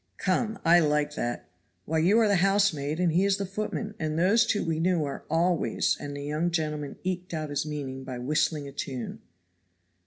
"Come, 0.17 0.57
I 0.65 0.79
like 0.79 1.13
that. 1.13 1.47
Why 1.85 1.99
you 1.99 2.17
are 2.21 2.27
the 2.27 2.37
housemaid 2.37 2.99
and 2.99 3.11
he 3.11 3.23
is 3.23 3.37
the 3.37 3.45
footman, 3.45 3.93
and 3.99 4.17
those 4.17 4.47
two 4.47 4.65
we 4.65 4.79
know 4.79 5.05
are 5.05 5.23
always" 5.29 5.95
and 5.99 6.17
the 6.17 6.23
young 6.23 6.49
gentleman 6.49 6.95
eked 7.03 7.35
out 7.35 7.51
his 7.51 7.67
meaning 7.67 8.03
by 8.03 8.17
whistling 8.17 8.67
a 8.67 8.71
tune. 8.71 9.21